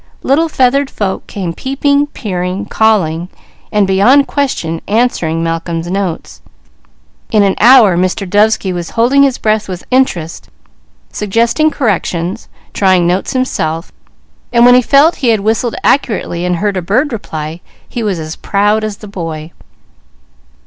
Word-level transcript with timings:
Little 0.23 0.49
feathered 0.49 0.89
folk 0.89 1.27
came 1.27 1.53
peeping, 1.53 2.07
peering, 2.07 2.65
calling, 2.65 3.29
and 3.71 3.85
beyond 3.85 4.25
question 4.25 4.81
answering 4.87 5.43
Malcolm's 5.43 5.91
notes. 5.91 6.41
In 7.29 7.43
an 7.43 7.53
hour 7.59 7.95
Mr. 7.95 8.27
Dovesky 8.27 8.73
was 8.73 8.89
holding 8.97 9.21
his 9.21 9.37
breath 9.37 9.69
with 9.69 9.85
interest, 9.91 10.49
suggesting 11.11 11.69
corrections, 11.69 12.49
trying 12.73 13.05
notes 13.05 13.33
himself, 13.33 13.91
and 14.51 14.65
when 14.65 14.73
he 14.73 14.81
felt 14.81 15.17
he 15.17 15.27
had 15.29 15.41
whistled 15.41 15.75
accurately 15.83 16.45
and 16.45 16.55
heard 16.55 16.77
a 16.77 16.81
bird 16.81 17.13
reply, 17.13 17.61
he 17.87 18.01
was 18.01 18.17
as 18.17 18.35
proud 18.35 18.83
as 18.83 18.97
the 18.97 19.07
boy. 19.07 19.51